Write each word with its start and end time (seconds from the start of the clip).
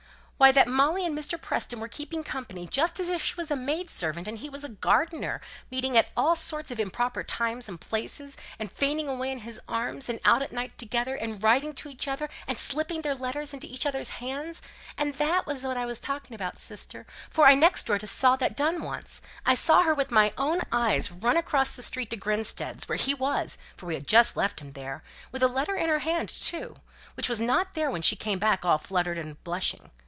"Why, 0.41 0.51
that 0.53 0.67
Molly 0.67 1.05
and 1.05 1.15
Mr. 1.15 1.39
Preston 1.39 1.79
were 1.79 1.87
keeping 1.87 2.23
company 2.23 2.65
just 2.65 2.99
as 2.99 3.09
if 3.09 3.21
she 3.23 3.35
was 3.35 3.51
a 3.51 3.55
maid 3.55 3.91
servant 3.91 4.27
and 4.27 4.39
he 4.39 4.49
was 4.49 4.63
a 4.63 4.69
gardener: 4.69 5.39
meeting 5.69 5.95
at 5.95 6.09
all 6.17 6.35
sorts 6.35 6.71
of 6.71 6.79
improper 6.79 7.23
times 7.23 7.69
and 7.69 7.79
places, 7.79 8.37
and 8.57 8.71
fainting 8.71 9.07
away 9.07 9.31
in 9.31 9.41
his 9.41 9.61
arms, 9.69 10.09
and 10.09 10.19
out 10.25 10.41
at 10.41 10.51
night 10.51 10.75
together, 10.79 11.13
and 11.13 11.43
writing 11.43 11.73
to 11.75 11.89
each 11.89 12.07
other, 12.07 12.27
and 12.47 12.57
slipping 12.57 13.03
their 13.03 13.13
letters 13.13 13.53
into 13.53 13.67
each 13.67 13.85
other's 13.85 14.17
hands; 14.17 14.63
and 14.97 15.13
that 15.17 15.45
was 15.45 15.63
what 15.63 15.77
I 15.77 15.85
was 15.85 15.99
talking 15.99 16.33
about, 16.33 16.57
sister, 16.57 17.05
for 17.29 17.45
I 17.45 17.53
next 17.53 17.85
door 17.85 17.99
to 17.99 18.07
saw 18.07 18.35
that 18.37 18.57
done 18.57 18.81
once. 18.81 19.21
I 19.45 19.53
saw 19.53 19.83
her 19.83 19.93
with 19.93 20.09
my 20.09 20.33
own 20.39 20.61
eyes 20.71 21.11
run 21.11 21.37
across 21.37 21.71
the 21.73 21.83
street 21.83 22.09
to 22.09 22.17
Grinstead's, 22.17 22.89
where 22.89 22.97
he 22.97 23.13
was, 23.13 23.59
for 23.77 23.85
we 23.85 23.93
had 23.93 24.07
just 24.07 24.35
left 24.35 24.59
him 24.59 24.71
there; 24.71 25.03
with 25.31 25.43
a 25.43 25.47
letter 25.47 25.75
in 25.75 25.87
her 25.89 25.99
hand, 25.99 26.29
too, 26.29 26.77
which 27.13 27.29
was 27.29 27.39
not 27.39 27.75
there 27.75 27.91
when 27.91 28.01
she 28.01 28.15
came 28.15 28.39
back 28.39 28.65
all 28.65 28.79
fluttered 28.79 29.19
and 29.19 29.43
blushing. 29.43 29.91